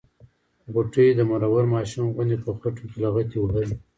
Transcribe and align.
غوټۍ 0.73 1.07
د 1.15 1.19
مرور 1.29 1.63
ماشوم 1.73 2.07
غوندې 2.15 2.37
په 2.43 2.51
خټو 2.59 2.83
کې 2.91 2.97
لغتې 3.03 3.37
وهلې. 3.39 3.75